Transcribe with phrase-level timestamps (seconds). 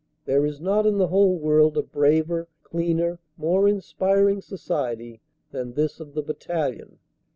[0.25, 5.99] There is not in the whole world a braver, cleaner, more inspiring society than this
[5.99, 6.97] of the Battalion.